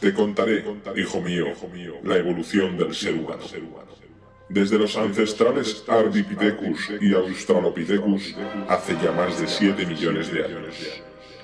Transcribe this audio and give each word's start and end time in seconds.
Te 0.00 0.14
contaré, 0.14 0.64
hijo 0.96 1.20
mío, 1.20 1.46
la 2.02 2.16
evolución 2.16 2.78
del 2.78 2.94
ser 2.94 3.14
humano. 3.14 3.42
Desde 4.48 4.78
los 4.78 4.96
ancestrales 4.96 5.84
Ardipithecus 5.86 6.90
y 7.00 7.14
Australopithecus 7.14 8.34
hace 8.68 8.96
ya 9.02 9.12
más 9.12 9.38
de 9.38 9.46
7 9.46 9.84
millones 9.86 10.32
de 10.32 10.44
años. 10.44 11.02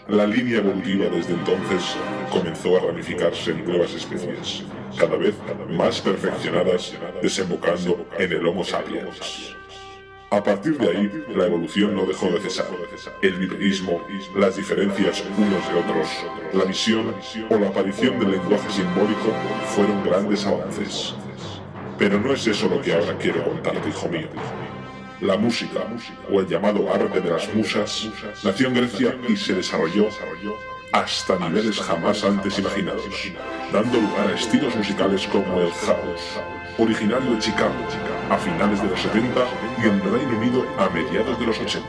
La 0.09 0.27
línea 0.27 0.59
evolutiva 0.59 1.07
desde 1.07 1.35
entonces 1.35 1.97
comenzó 2.31 2.79
a 2.79 2.81
ramificarse 2.81 3.51
en 3.51 3.65
nuevas 3.65 3.93
especies, 3.93 4.65
cada 4.99 5.17
vez 5.17 5.35
más 5.69 6.01
perfeccionadas, 6.01 6.95
desembocando 7.21 8.09
en 8.19 8.33
el 8.33 8.47
Homo 8.47 8.65
sapiens. 8.65 9.55
A 10.31 10.43
partir 10.43 10.77
de 10.77 10.89
ahí, 10.89 11.25
la 11.37 11.47
evolución 11.47 11.95
no 11.95 12.05
dejó 12.05 12.27
de 12.27 12.41
cesar. 12.41 12.67
El 13.23 13.35
biperismo, 13.35 14.03
las 14.35 14.57
diferencias 14.57 15.23
unos 15.39 15.69
de 15.69 15.75
otros, 15.79 16.09
la 16.53 16.65
visión 16.65 17.15
o 17.49 17.57
la 17.57 17.69
aparición 17.69 18.19
del 18.19 18.33
lenguaje 18.33 18.69
simbólico 18.71 19.33
fueron 19.75 20.03
grandes 20.03 20.45
avances. 20.45 21.15
Pero 21.97 22.21
no 22.21 22.33
es 22.33 22.45
eso 22.45 22.69
lo 22.69 22.83
que 22.83 22.95
ahora 22.95 23.17
quiero 23.19 23.45
contarte, 23.45 23.89
hijo 23.89 24.09
mío. 24.09 24.29
La 25.21 25.37
música, 25.37 25.87
o 26.31 26.41
el 26.41 26.49
llamado 26.49 26.93
arte 26.93 27.21
de 27.21 27.31
las 27.31 27.55
musas, 27.55 28.09
nació 28.43 28.67
en 28.67 28.75
Grecia 28.75 29.17
y 29.29 29.37
se 29.37 29.55
desarrolló 29.55 30.09
hasta 30.93 31.39
niveles 31.39 31.81
jamás 31.81 32.25
antes 32.25 32.59
imaginados, 32.59 33.33
dando 33.73 34.01
lugar 34.01 34.29
a 34.29 34.35
estilos 34.35 34.75
musicales 34.75 35.27
como 35.29 35.61
el 35.61 35.71
house, 35.71 36.41
originario 36.79 37.33
de 37.33 37.39
Chicago 37.39 37.75
a 38.31 38.37
finales 38.37 38.83
de 38.83 38.89
los 38.89 39.01
70 39.01 39.41
y 39.83 39.87
en 39.87 40.01
Reino 40.01 40.39
Unido 40.39 40.67
a 40.79 40.89
mediados 40.91 41.39
de 41.39 41.47
los 41.47 41.59
80. 41.59 41.87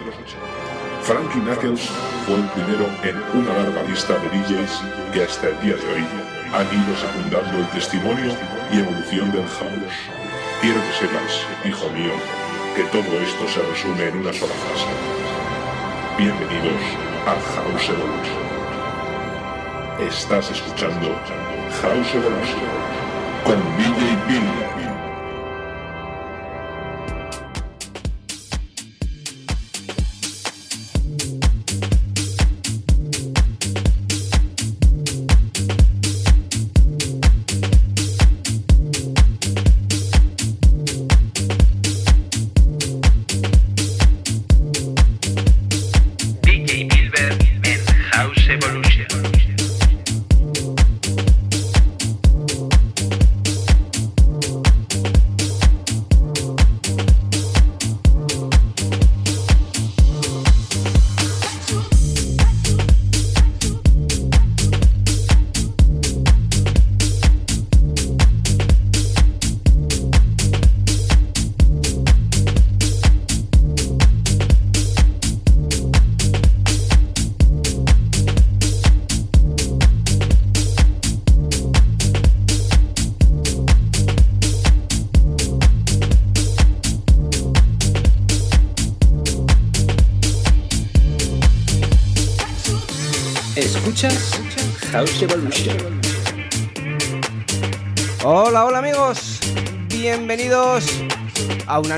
Frankie 1.04 1.40
Knuckles 1.40 1.90
fue 2.26 2.36
el 2.36 2.48
primero 2.50 2.86
en 3.04 3.16
una 3.40 3.54
larga 3.54 3.84
lista 3.84 4.14
de 4.20 4.30
DJs 4.30 4.82
que 5.14 5.24
hasta 5.24 5.48
el 5.48 5.60
día 5.62 5.76
de 5.76 5.94
hoy 5.94 6.06
han 6.54 6.68
ido 6.68 6.96
secundando 6.96 7.58
el 7.58 7.68
testimonio 7.70 8.32
y 8.72 8.80
evolución 8.80 9.32
del 9.32 9.48
house. 9.48 9.98
Quiero 10.62 10.80
que 10.82 10.94
sepas, 10.94 11.46
hijo 11.66 11.90
mío, 11.92 12.12
que 12.76 12.84
todo 12.86 13.20
esto 13.22 13.48
se 13.48 13.62
resume 13.64 14.08
en 14.08 14.18
una 14.18 14.34
sola 14.34 14.54
frase. 14.54 14.88
Bienvenidos 16.18 16.82
al 17.26 17.40
House 17.56 17.90
Evolution. 17.90 18.48
Estás 20.00 20.52
escuchando 20.52 21.16
House 21.82 22.16
Evolution 22.16 23.07
con 23.44 23.58
DJ 23.78 24.87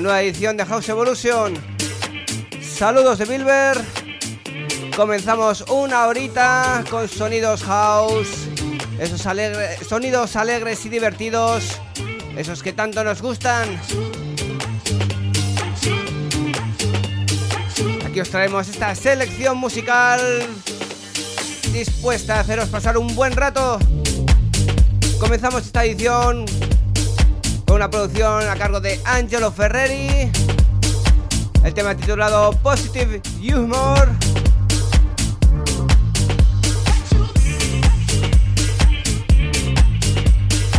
nueva 0.01 0.21
edición 0.21 0.55
de 0.55 0.65
House 0.65 0.89
Evolution. 0.89 1.53
Saludos 2.61 3.17
de 3.17 3.25
Bilber. 3.25 3.77
Comenzamos 4.95 5.61
una 5.69 6.07
horita 6.07 6.83
con 6.89 7.07
sonidos 7.07 7.63
house, 7.63 8.47
esos 8.99 9.25
alegres, 9.25 9.79
sonidos 9.87 10.35
alegres 10.35 10.85
y 10.85 10.89
divertidos, 10.89 11.79
esos 12.37 12.63
que 12.63 12.73
tanto 12.73 13.03
nos 13.03 13.21
gustan. 13.21 13.79
Aquí 18.05 18.19
os 18.21 18.29
traemos 18.29 18.67
esta 18.67 18.93
selección 18.95 19.57
musical 19.57 20.19
dispuesta 21.71 22.37
a 22.37 22.39
haceros 22.41 22.69
pasar 22.69 22.97
un 22.97 23.13
buen 23.15 23.33
rato. 23.33 23.79
Comenzamos 25.19 25.65
esta 25.65 25.83
edición 25.83 26.45
con 27.69 27.75
una 27.75 27.91
producción 27.91 28.49
a 28.49 28.55
cargo 28.55 28.79
de 28.79 28.99
Angelo 29.05 29.51
Ferreri. 29.51 30.31
El 31.63 31.73
tema 31.75 31.93
titulado 31.93 32.51
Positive 32.63 33.21
Humor. 33.43 34.09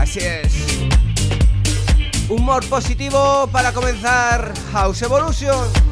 Así 0.00 0.18
es. 0.18 0.52
Humor 2.28 2.66
positivo 2.68 3.48
para 3.52 3.72
comenzar 3.72 4.52
House 4.72 5.02
Evolution. 5.02 5.89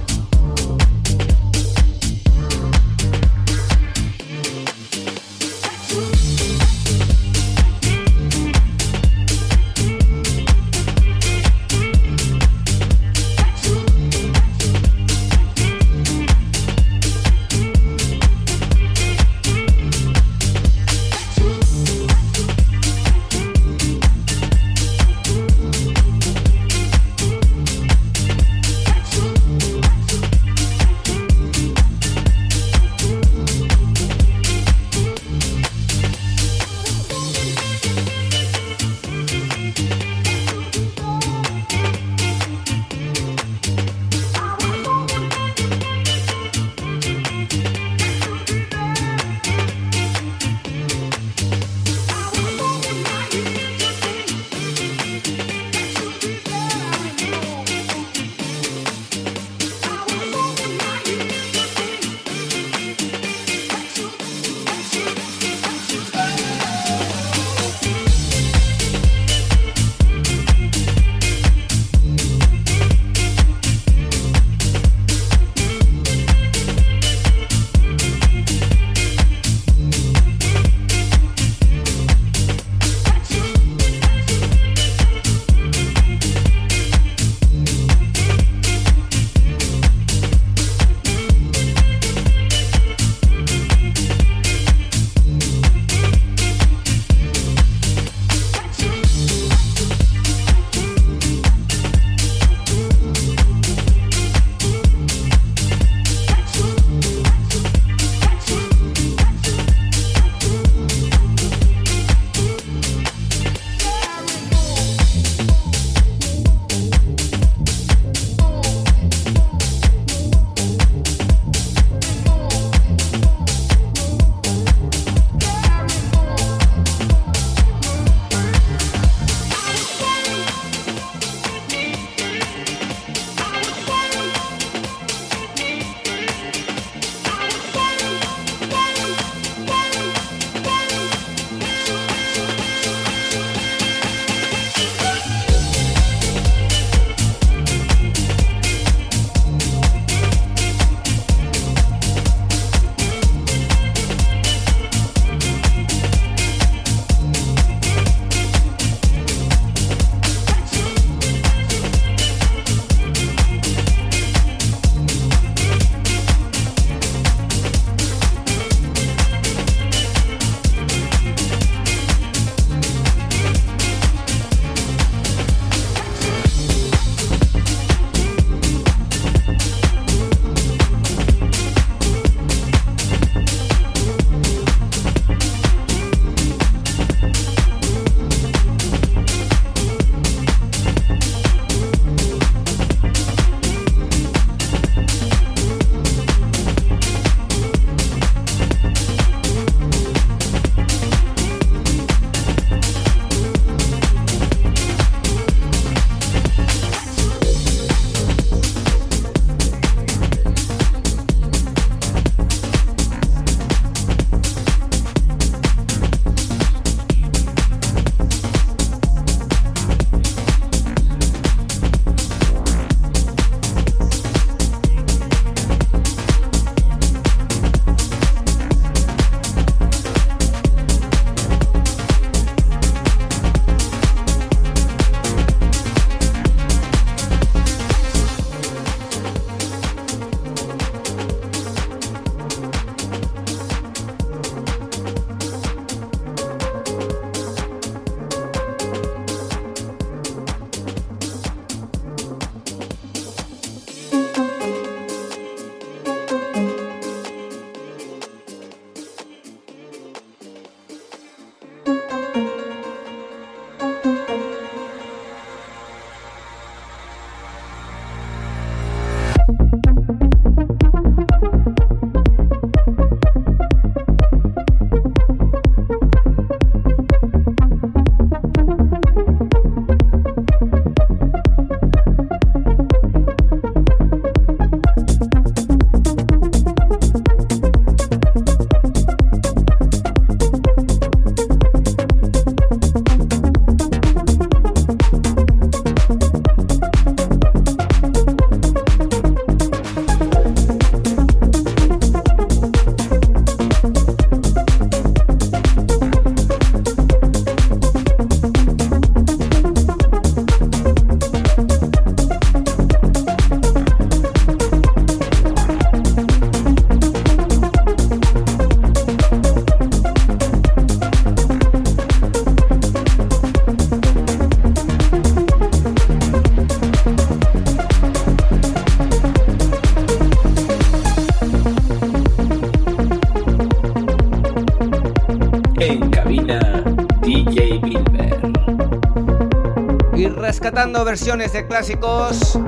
Versiones 340.93 341.53
de 341.53 341.67
clásicos. 341.67 342.59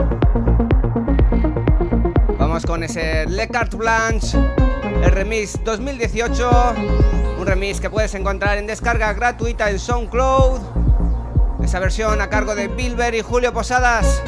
Vamos 2.39 2.65
con 2.65 2.83
ese 2.83 3.27
Le 3.27 3.49
Carte 3.49 3.77
Blanche, 3.77 4.39
el 5.03 5.11
remix 5.11 5.59
2018. 5.65 6.51
Un 7.39 7.47
remix 7.47 7.81
que 7.81 7.89
puedes 7.91 8.15
encontrar 8.15 8.59
en 8.59 8.67
descarga 8.67 9.13
gratuita 9.15 9.71
en 9.71 9.79
SoundCloud. 9.79 10.61
Esa 11.63 11.81
versión 11.81 12.21
a 12.21 12.29
cargo 12.29 12.55
de 12.55 12.69
Bilber 12.69 13.15
y 13.15 13.23
Julio 13.23 13.53
Posadas. 13.53 14.23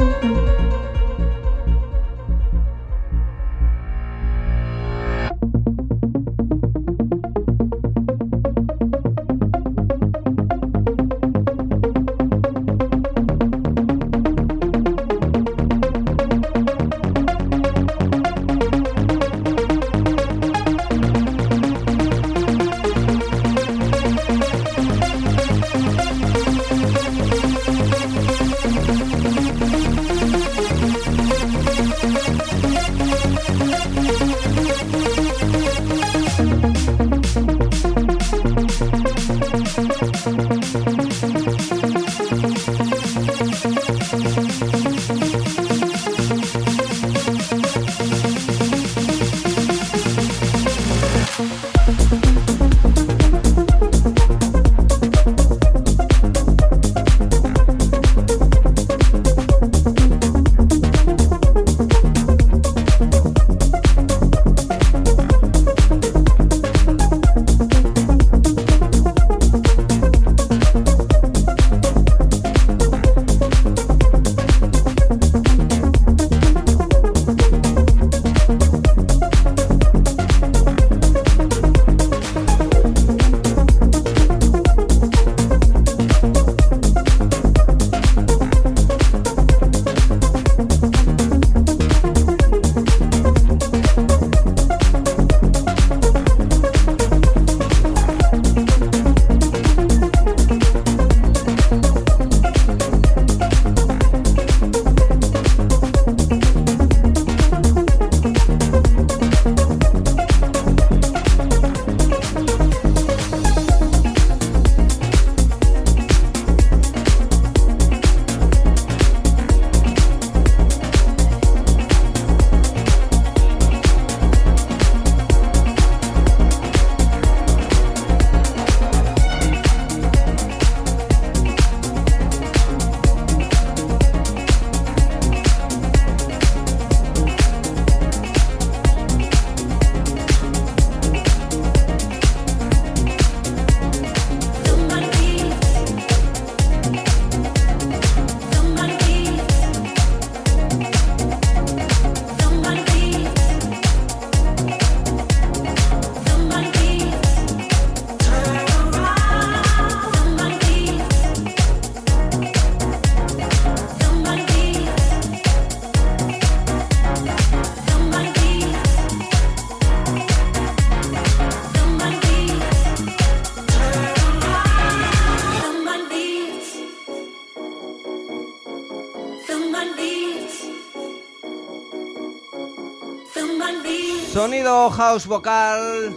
Sonido 184.62 184.90
house 184.90 185.26
vocal, 185.26 186.16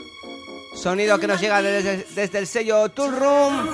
sonido 0.75 1.17
que 1.17 1.25
nos 1.25 1.41
llega 1.41 1.63
desde, 1.63 2.05
desde 2.13 2.37
el 2.37 2.45
sello 2.45 2.89
Tool 2.89 3.15
Room, 3.15 3.71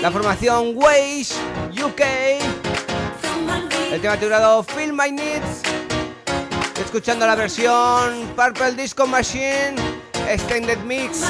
la 0.00 0.10
formación 0.10 0.72
Waze 0.74 1.34
UK, 1.84 2.00
el 3.92 4.00
tema 4.00 4.16
titulado 4.16 4.62
Feel 4.62 4.94
My 4.94 5.12
Needs, 5.12 5.60
escuchando 6.82 7.26
la 7.26 7.34
versión 7.34 8.26
Purple 8.34 8.72
Disco 8.72 9.06
Machine 9.06 9.74
Extended 10.26 10.78
Mix. 10.78 11.24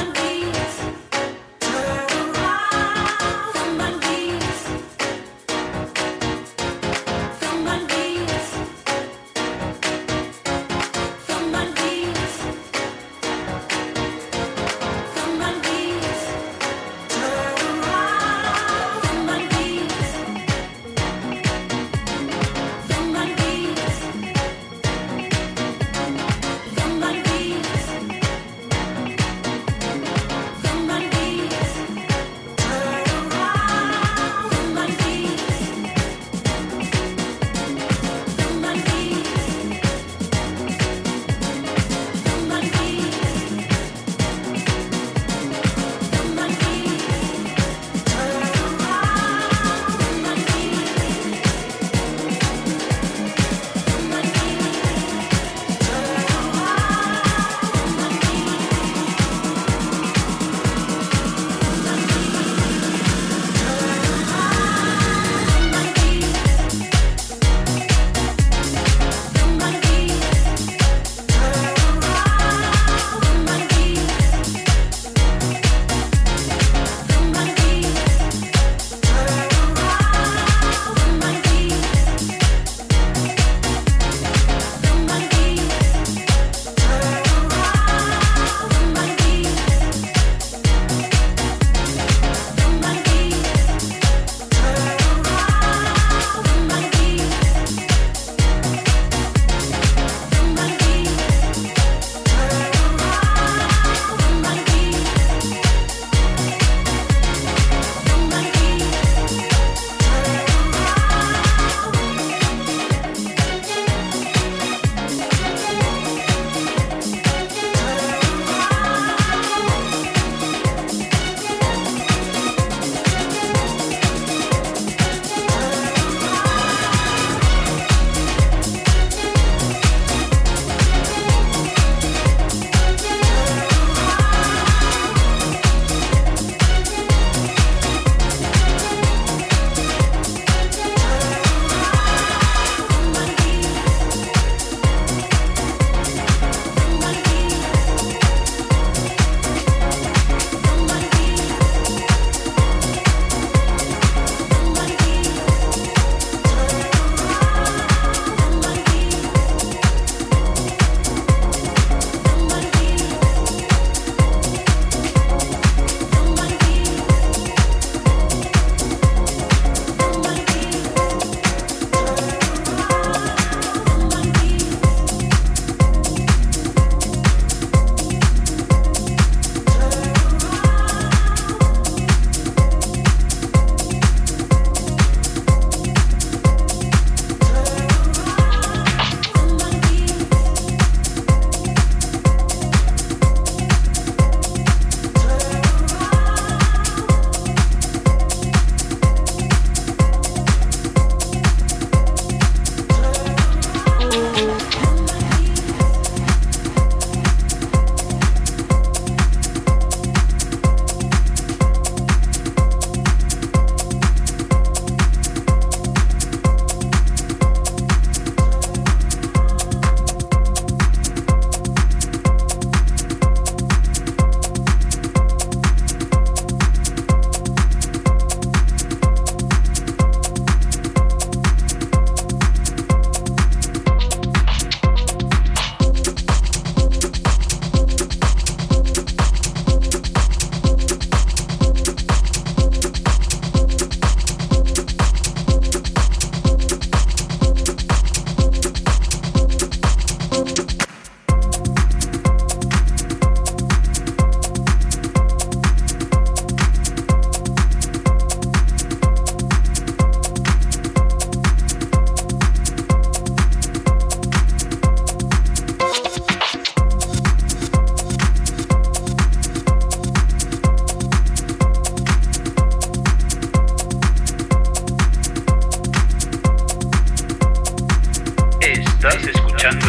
Estás 279.09 279.27
escuchando 279.27 279.87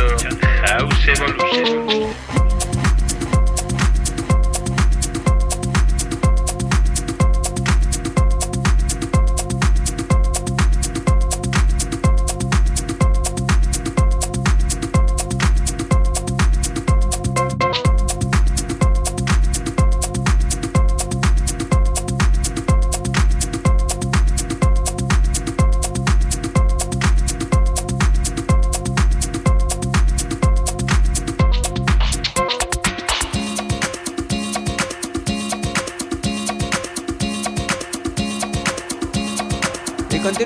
House 0.66 1.08
Evolution. 1.10 1.99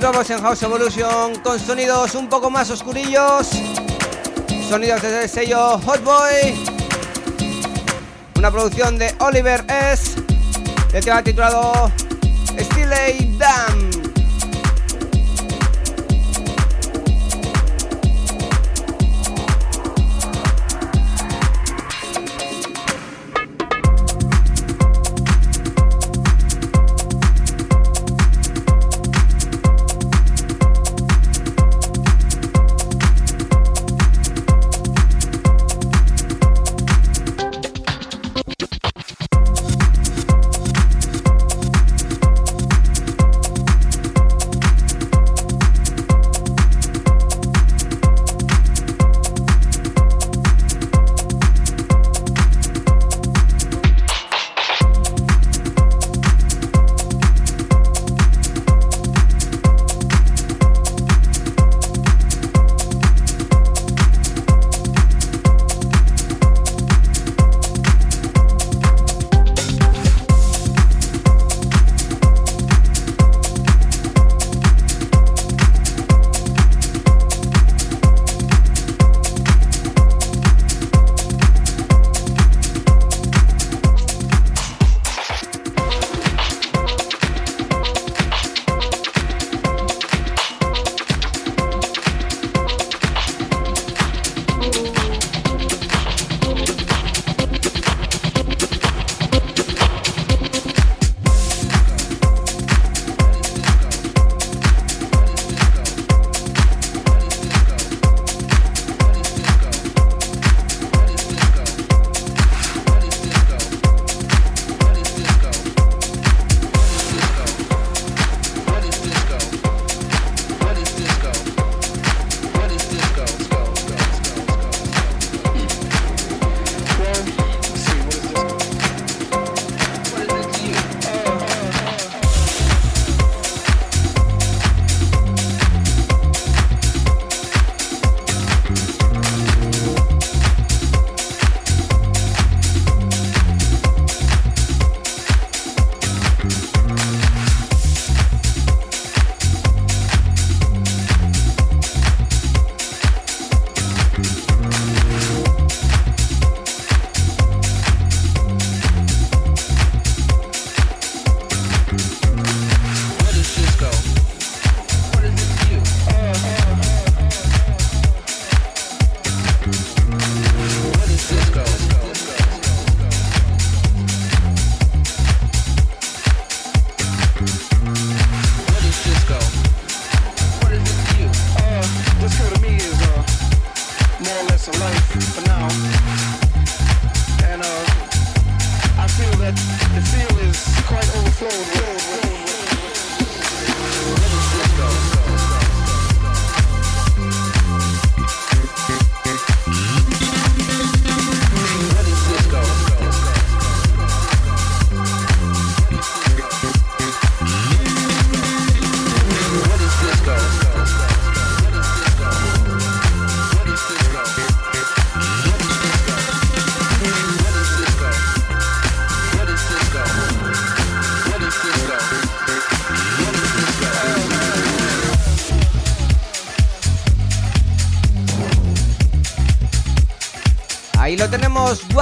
Continuamos 0.04 0.30
en 0.32 0.42
House 0.42 0.63
Evolution 0.63 1.36
con 1.36 1.58
sonidos 1.58 2.13
un 2.16 2.28
poco 2.28 2.50
más 2.50 2.70
oscurillos. 2.70 3.48
Sonidos 4.68 5.02
desde 5.02 5.24
el 5.24 5.30
sello 5.30 5.80
Hot 5.80 6.04
Boy. 6.04 6.62
Una 8.36 8.52
producción 8.52 8.98
de 8.98 9.16
Oliver 9.20 9.63
S. 9.70 10.22
El 10.92 11.06
tema 11.06 11.24
titulado 11.24 11.89
Stillay 12.60 13.38
Dam. 13.38 13.73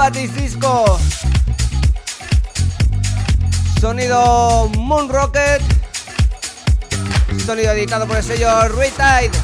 What 0.02 0.16
is 0.16 0.34
Disco. 0.34 0.98
Sonido 3.80 4.68
Moon 4.76 5.08
Rocket. 5.08 5.62
Sonido 7.46 7.70
editado 7.70 8.08
por 8.08 8.16
el 8.16 8.24
sello 8.24 8.66
Retide. 8.70 9.41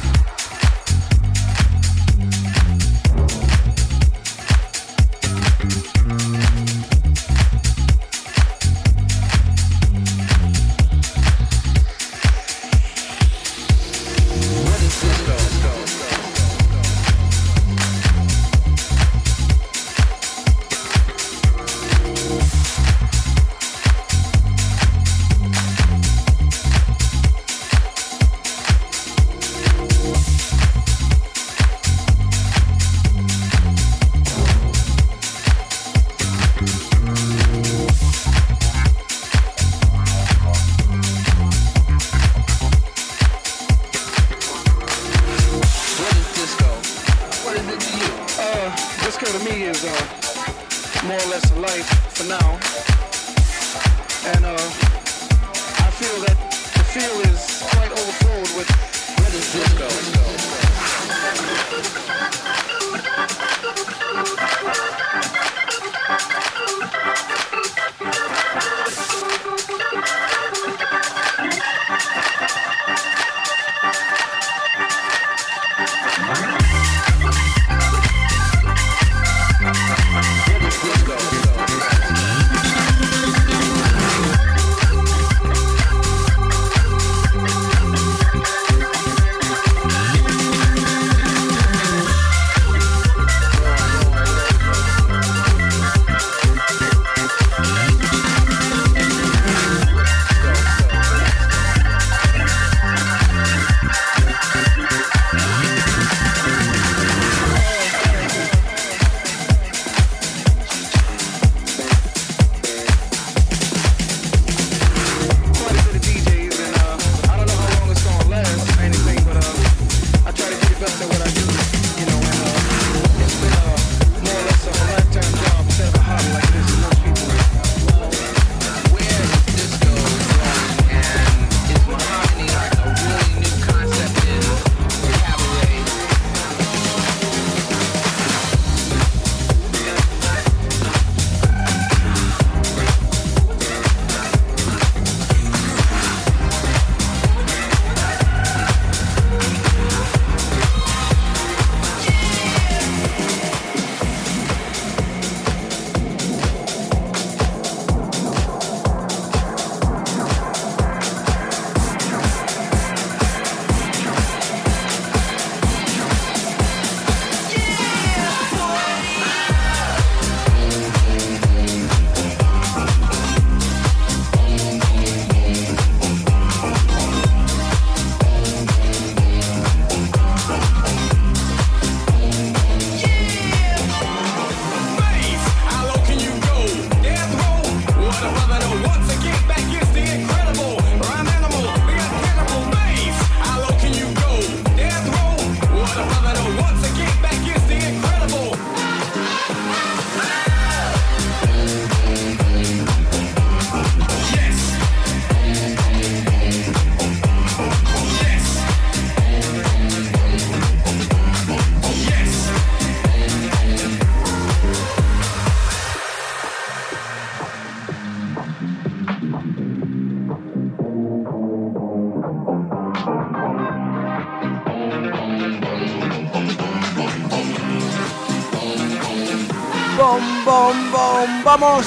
Vamos. 231.43 231.85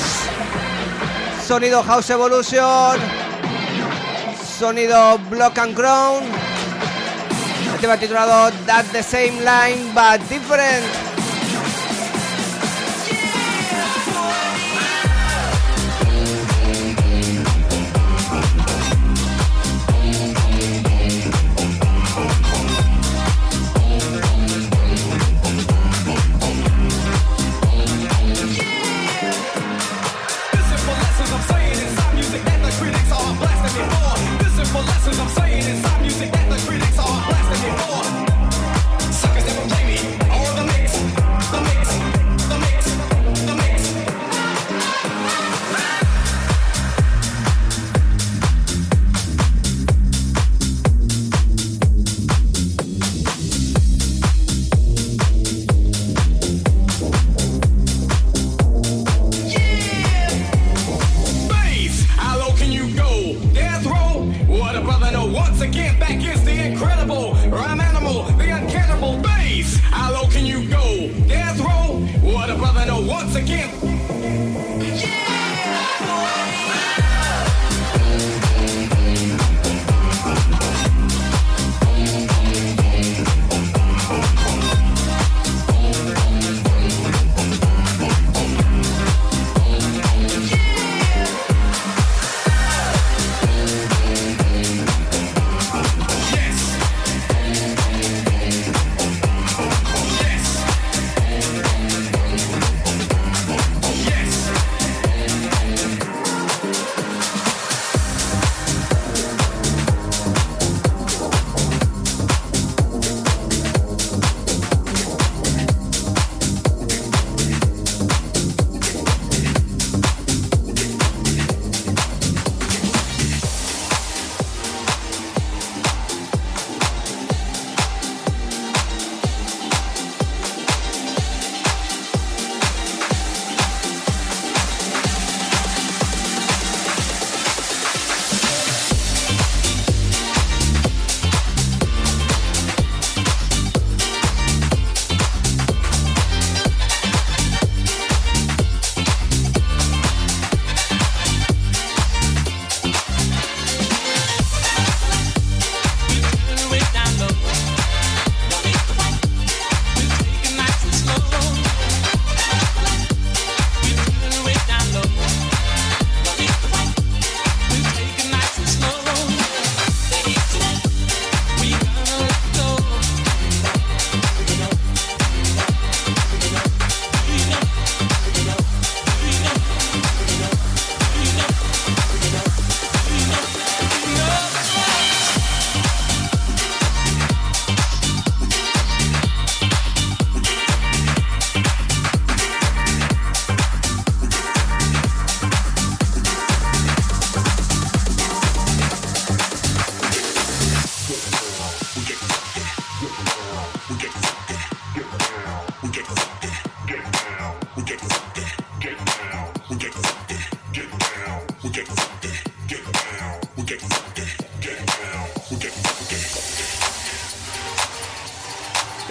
Sonido 1.46 1.82
House 1.82 2.10
Evolution. 2.10 2.98
Sonido 4.58 5.18
Block 5.30 5.58
and 5.58 5.74
Crown. 5.74 6.24
El 7.82 7.98
titulado 7.98 8.52
That 8.64 8.86
the 8.92 9.02
Same 9.02 9.42
Line 9.44 9.92
but 9.92 10.20
Different. 10.28 11.11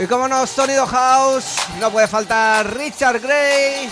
Y 0.01 0.07
como 0.07 0.27
no, 0.27 0.47
Sonido 0.47 0.87
House, 0.87 1.57
no 1.79 1.91
puede 1.91 2.07
faltar 2.07 2.75
Richard 2.75 3.19
Gray. 3.19 3.87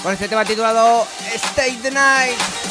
Con 0.00 0.12
este 0.12 0.28
tema 0.28 0.44
titulado 0.44 1.04
Stay 1.34 1.72
the 1.78 1.90
Night. 1.90 2.65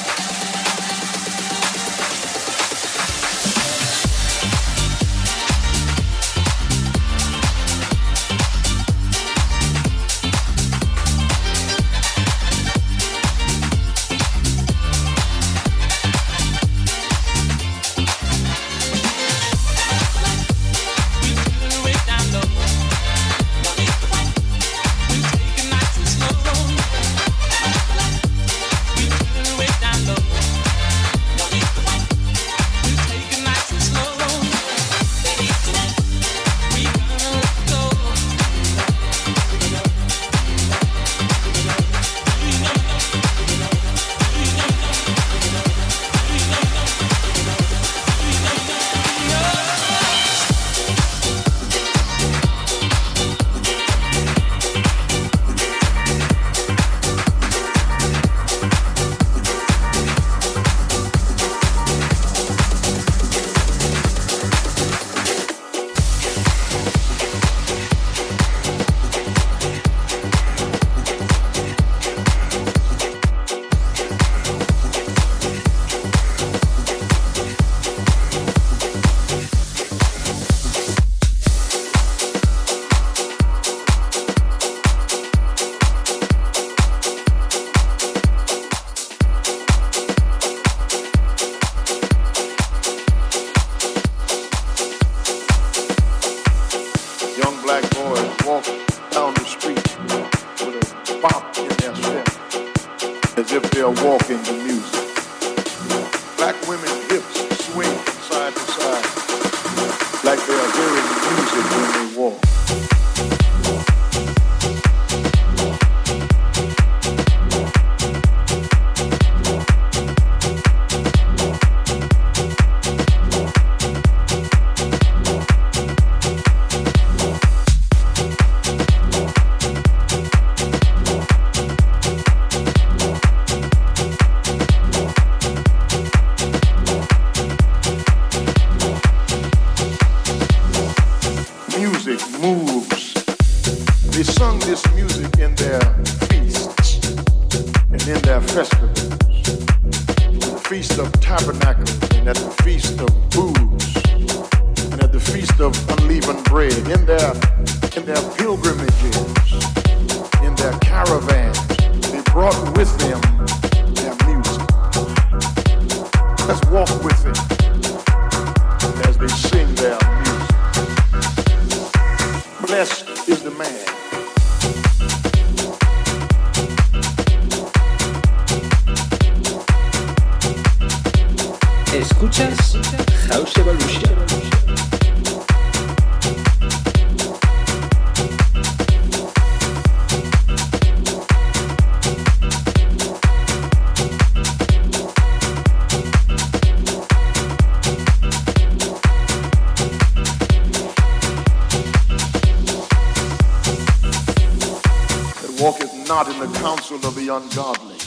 Counsel 206.95 207.09
of 207.09 207.15
the 207.15 207.33
ungodly, 207.33 207.97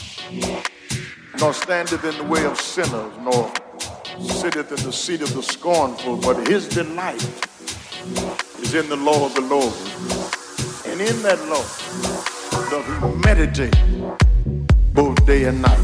nor 1.39 1.53
standeth 1.53 2.03
in 2.03 2.17
the 2.17 2.23
way 2.23 2.45
of 2.45 2.59
sinners, 2.59 3.13
nor 3.21 3.51
sitteth 4.19 4.71
in 4.71 4.83
the 4.85 4.91
seat 4.91 5.21
of 5.21 5.33
the 5.33 5.43
scornful, 5.43 6.17
but 6.17 6.47
his 6.47 6.67
delight 6.67 7.21
is 8.61 8.73
in 8.73 8.87
the 8.89 8.95
law 8.95 9.25
of 9.25 9.35
the 9.35 9.41
Lord. 9.41 9.73
And 10.85 11.01
in 11.01 11.21
that 11.23 11.39
law 11.47 11.63
doth 12.69 12.85
he 12.85 13.27
meditate 13.27 13.75
both 14.93 15.25
day 15.25 15.45
and 15.45 15.61
night. 15.61 15.79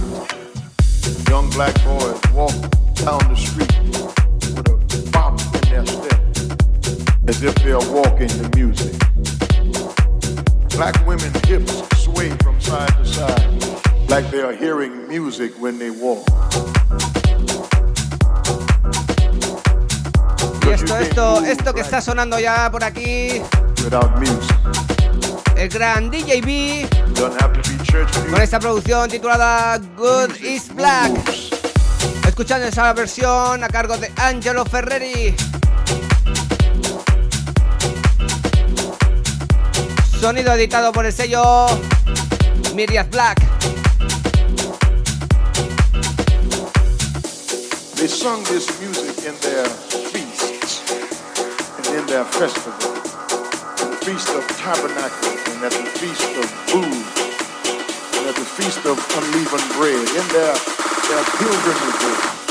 Young 1.29 1.49
black 1.51 1.75
boys 1.83 2.19
walk 2.33 2.55
down 2.95 3.19
the 3.29 3.35
street 3.35 3.73
with 3.83 5.07
a 5.07 5.11
bop 5.11 5.39
in 5.55 5.69
their 5.69 5.85
step 5.85 6.21
as 7.27 7.43
if 7.43 7.55
they 7.55 7.71
are 7.71 7.91
walking 7.91 8.27
the 8.27 8.51
music. 8.55 9.04
Black 10.75 11.07
women's 11.07 11.39
hips 11.45 11.71
sway 12.03 12.29
from 12.43 12.59
side 12.59 12.89
to 12.97 13.05
side 13.05 14.09
like 14.09 14.29
they 14.29 14.41
are 14.41 14.53
hearing 14.53 15.07
music 15.07 15.53
when 15.57 15.79
they 15.79 15.89
walk. 15.89 16.25
Y 20.65 20.71
esto, 20.71 20.97
esto, 20.97 21.45
esto 21.45 21.73
que 21.73 21.81
está 21.81 22.01
sonando 22.01 22.39
ya 22.39 22.69
por 22.71 22.83
aquí, 22.83 23.41
Without 23.83 24.19
music. 24.19 24.57
el 25.55 25.69
gran 25.69 26.11
DJ 26.11 26.41
B, 26.41 26.87
Doesn't 27.13 27.41
have 27.41 27.53
to 27.53 27.69
be 27.69 27.77
church 27.85 28.11
con 28.29 28.41
esta 28.41 28.59
producción 28.59 29.09
titulada 29.09 29.77
Good 29.95 30.35
is 30.41 30.67
Black. 30.75 31.11
Escuchando 32.27 32.67
esa 32.67 32.91
versión 32.91 33.63
a 33.63 33.69
cargo 33.69 33.97
de 33.97 34.11
Angelo 34.17 34.65
Ferreri. 34.65 35.35
Sonido 40.25 40.53
editado 40.53 40.91
por 40.91 41.05
el 41.05 41.13
sello 41.13 41.67
Miriam 42.73 43.07
Black. 43.11 43.39
They 47.95 48.07
sung 48.07 48.43
this 48.45 48.67
music 48.81 49.23
in 49.23 49.35
their 49.41 49.65
feasts 50.09 50.81
and 51.77 51.99
in 51.99 52.07
their 52.07 52.25
festivals. 52.25 53.03
The 53.77 53.97
Feast 54.03 54.29
of 54.29 54.47
Tabernacles 54.57 55.47
and 55.53 55.63
at 55.63 55.71
the 55.71 55.85
Feast 55.99 56.23
of 56.41 56.49
Booths 56.73 58.17
and 58.17 58.27
at 58.27 58.35
the 58.35 58.45
Feast 58.45 58.83
of 58.87 58.97
Unleavened 58.97 59.73
Bread. 59.77 60.09
In 60.09 60.27
their, 60.33 60.55
their 60.55 61.23
pilgrimages. 61.37 62.44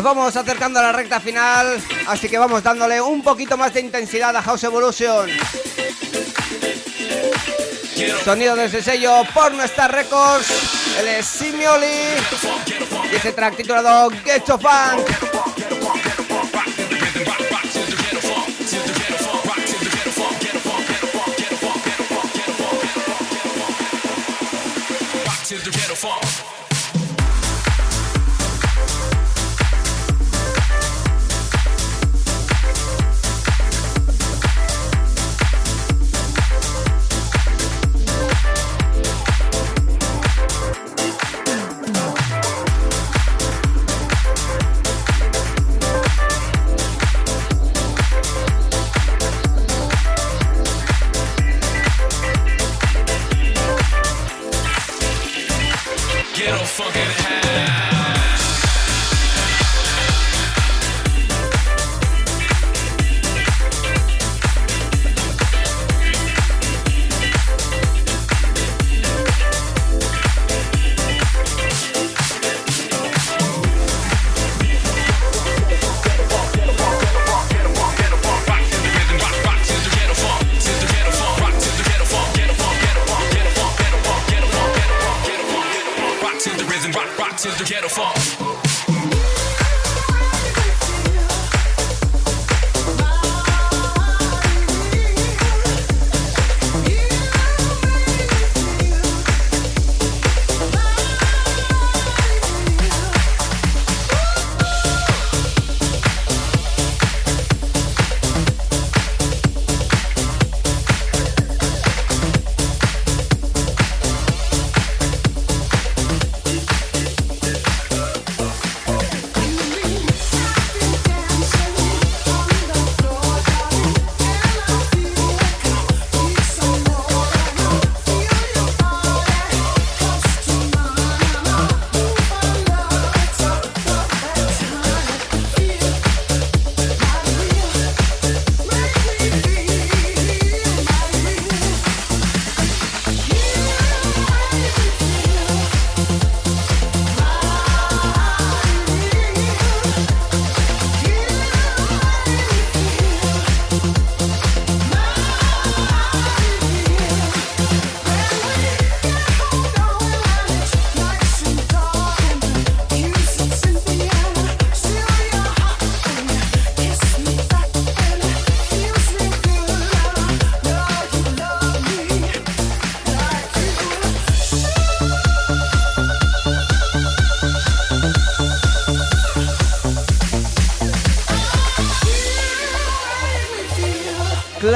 Nos 0.00 0.16
vamos 0.16 0.34
acercando 0.34 0.78
a 0.78 0.82
la 0.84 0.92
recta 0.92 1.20
final, 1.20 1.78
así 2.06 2.26
que 2.26 2.38
vamos 2.38 2.62
dándole 2.62 3.02
un 3.02 3.22
poquito 3.22 3.58
más 3.58 3.74
de 3.74 3.80
intensidad 3.80 4.34
a 4.34 4.40
House 4.40 4.64
Evolution. 4.64 5.28
Sonido 8.24 8.56
de 8.56 8.64
ese 8.64 8.82
sello 8.82 9.22
Pornostar 9.34 9.92
Records, 9.92 10.48
el 11.00 11.22
Simioli 11.22 12.16
y 13.12 13.14
ese 13.14 13.32
track 13.32 13.56
titulado 13.56 14.08
Get 14.24 14.46
Funk. 14.46 15.19
motherfucker. 56.70 57.09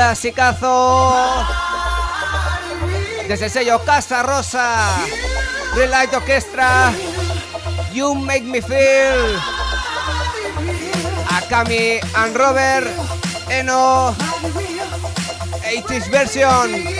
Clasicazo. 0.04 1.46
Desde 3.26 3.46
el 3.46 3.50
sello 3.50 3.82
Casa 3.86 4.22
Rosa 4.22 4.90
Light 5.74 6.12
Orchestra 6.12 6.92
You 7.90 8.14
Make 8.14 8.42
Me 8.42 8.60
Feel. 8.60 9.40
Akami 11.30 12.00
and 12.16 12.36
Robert 12.36 12.86
Eno. 13.48 14.14
80s 15.64 16.10
version 16.10 16.93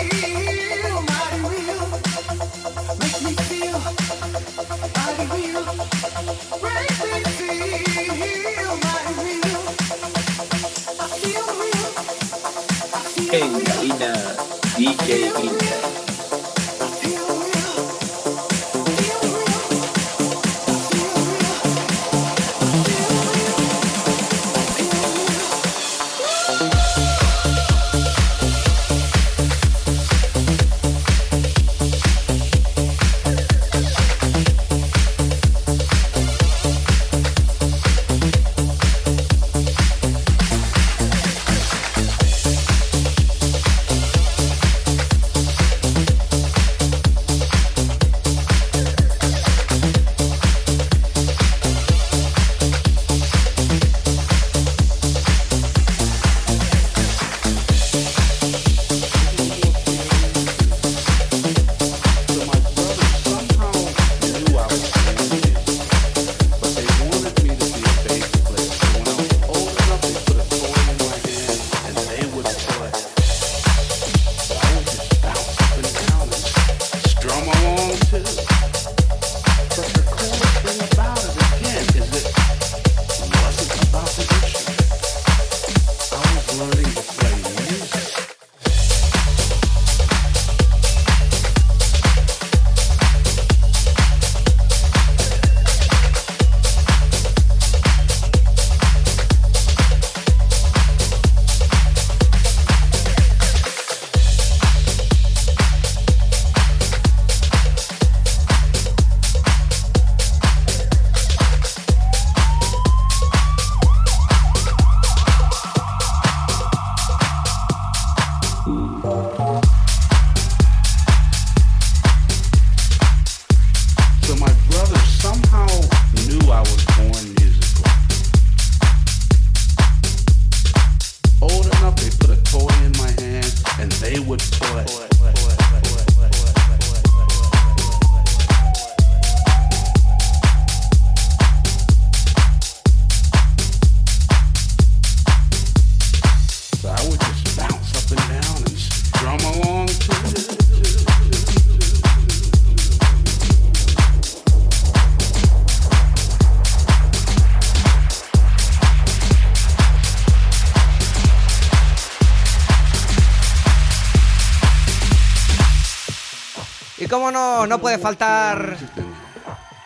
no, 167.67 167.79
puede 167.79 167.97
faltar 167.97 168.77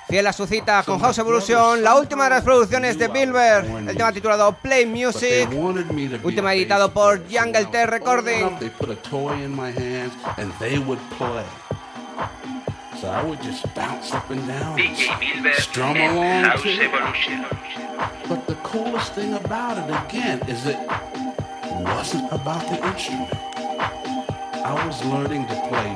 fiel 0.08 0.26
a 0.26 0.34
su 0.34 0.48
cita 0.48 0.84
con 0.84 1.00
House 1.00 1.20
Evolution, 1.20 1.84
la 1.84 1.96
última 1.96 2.24
de 2.26 2.30
las 2.32 2.44
producciones 2.44 2.98
de 2.98 3.08
Bilber, 3.08 3.66
el 3.66 3.96
tema 3.96 4.12
titulado 4.12 4.54
Play 4.54 4.86
Music, 4.86 5.50
última 6.24 6.54
editado 6.54 6.92
por 6.92 7.22
Jungle 7.30 7.66
T 7.66 7.86
Recording. 7.86 8.58
So 13.00 13.08
I 13.08 13.24
would 13.24 13.42
just 13.42 13.64
bounce 13.76 14.14
up 14.14 14.30
and 14.30 14.46
down, 14.46 14.78
strum 15.58 15.96
along. 15.96 16.52
But 18.28 18.46
the 18.46 18.56
coolest 18.56 19.14
thing 19.16 19.36
about 19.36 19.78
it 19.78 19.90
again 19.90 20.42
is 20.50 20.66
it 20.66 20.78
wasn't 21.86 22.30
about 22.34 22.68
the 22.68 22.86
instrument. 22.86 23.32
I 24.66 24.86
was 24.86 25.02
learning 25.06 25.48
to 25.48 25.56
play 25.70 25.96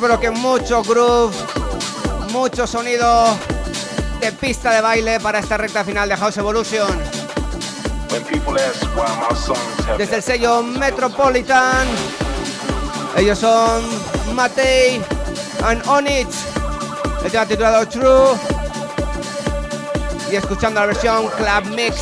pero 0.00 0.18
que 0.18 0.30
mucho 0.30 0.82
groove, 0.82 1.34
mucho 2.30 2.66
sonido 2.66 3.36
de 4.20 4.32
pista 4.32 4.72
de 4.72 4.80
baile 4.80 5.20
para 5.20 5.40
esta 5.40 5.56
recta 5.56 5.84
final 5.84 6.08
de 6.08 6.16
House 6.16 6.38
Evolution. 6.38 6.88
Desde 9.98 10.16
el 10.16 10.22
sello 10.22 10.62
Metropolitan, 10.62 11.86
ellos 13.16 13.38
son 13.38 13.82
Matei 14.34 15.02
and 15.64 15.86
Onich, 15.86 16.28
el 17.24 17.30
tema 17.30 17.46
titulado 17.46 17.86
True, 17.86 18.38
y 20.30 20.36
escuchando 20.36 20.80
la 20.80 20.86
versión 20.86 21.28
Club 21.28 21.74
Mix. 21.74 21.96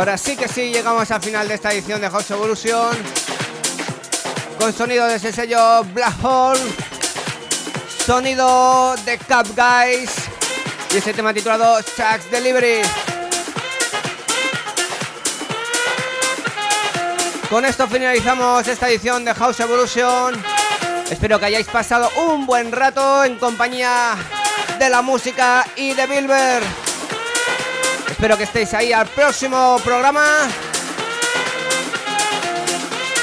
Ahora 0.00 0.16
sí 0.16 0.34
que 0.34 0.48
sí, 0.48 0.72
llegamos 0.72 1.10
al 1.10 1.20
final 1.20 1.46
de 1.46 1.54
esta 1.56 1.70
edición 1.74 2.00
de 2.00 2.08
House 2.08 2.30
Evolution. 2.30 2.96
Con 4.58 4.72
sonido 4.72 5.06
de 5.06 5.16
ese 5.16 5.30
sello 5.30 5.84
Black 5.92 6.24
Hole. 6.24 6.58
Sonido 8.06 8.96
de 9.04 9.18
Cap 9.18 9.46
Guys. 9.48 10.10
Y 10.94 10.96
ese 10.96 11.12
tema 11.12 11.34
titulado 11.34 11.82
Chuck's 11.82 12.30
Delivery. 12.30 12.80
Con 17.50 17.66
esto 17.66 17.86
finalizamos 17.86 18.66
esta 18.68 18.88
edición 18.88 19.22
de 19.26 19.34
House 19.34 19.60
Evolution. 19.60 20.42
Espero 21.10 21.38
que 21.38 21.44
hayáis 21.44 21.66
pasado 21.66 22.08
un 22.26 22.46
buen 22.46 22.72
rato 22.72 23.22
en 23.22 23.38
compañía 23.38 24.14
de 24.78 24.88
la 24.88 25.02
música 25.02 25.66
y 25.76 25.92
de 25.92 26.06
Bilber. 26.06 26.89
Espero 28.20 28.36
que 28.36 28.44
estéis 28.44 28.74
ahí 28.74 28.92
al 28.92 29.06
próximo 29.06 29.78
programa. 29.82 30.46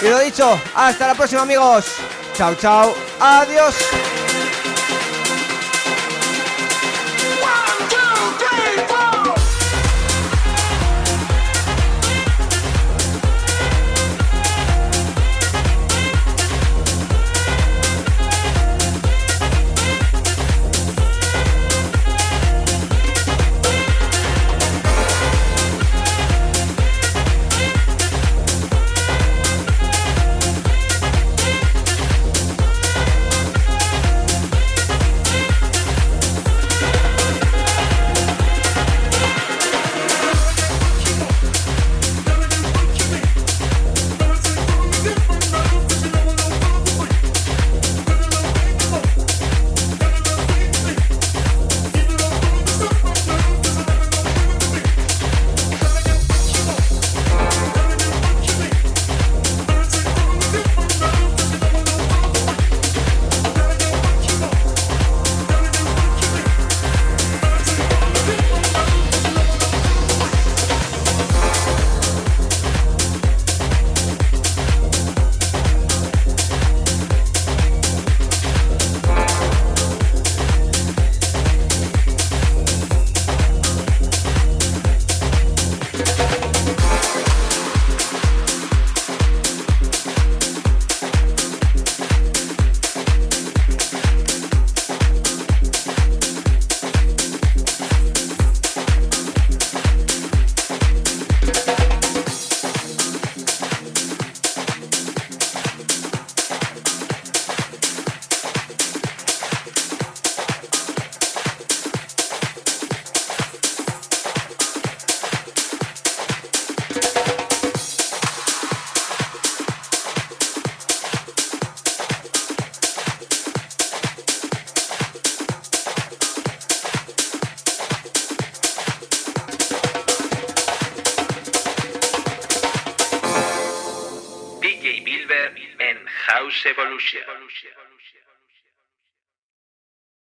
Y 0.02 0.10
lo 0.10 0.18
dicho, 0.18 0.60
hasta 0.74 1.06
la 1.06 1.14
próxima 1.14 1.44
amigos. 1.44 1.86
Chao, 2.34 2.56
chao. 2.56 2.96
Adiós. 3.20 3.76